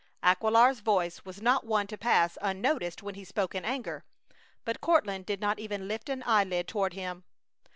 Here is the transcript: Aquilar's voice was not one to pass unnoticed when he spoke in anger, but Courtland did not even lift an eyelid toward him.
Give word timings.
Aquilar's 0.23 0.79
voice 0.79 1.25
was 1.25 1.43
not 1.43 1.63
one 1.63 1.85
to 1.85 1.95
pass 1.95 2.35
unnoticed 2.41 3.03
when 3.03 3.13
he 3.13 3.23
spoke 3.23 3.53
in 3.53 3.63
anger, 3.63 4.03
but 4.65 4.81
Courtland 4.81 5.27
did 5.27 5.39
not 5.39 5.59
even 5.59 5.87
lift 5.87 6.09
an 6.09 6.23
eyelid 6.25 6.67
toward 6.67 6.93
him. 6.93 7.23